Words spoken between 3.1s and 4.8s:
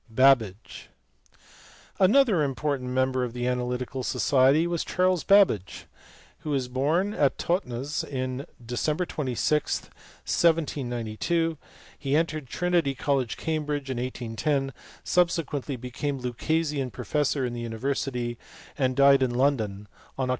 of the Analytical Society